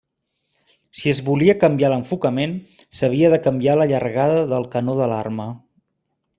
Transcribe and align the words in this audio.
Si 0.99 1.11
es 1.11 1.19
volia 1.27 1.55
canviar 1.63 1.91
l'enfocament, 1.93 2.57
s'havia 3.01 3.31
de 3.35 3.41
canviar 3.51 3.79
la 3.83 3.89
llargada 3.95 4.43
del 4.57 4.69
canó 4.77 5.01
de 5.05 5.15
l'arma. 5.15 5.51